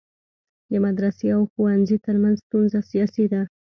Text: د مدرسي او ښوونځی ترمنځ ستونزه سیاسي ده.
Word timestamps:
د 0.71 0.73
مدرسي 0.85 1.27
او 1.35 1.41
ښوونځی 1.51 1.97
ترمنځ 2.05 2.37
ستونزه 2.45 2.79
سیاسي 2.91 3.25
ده. 3.33 3.41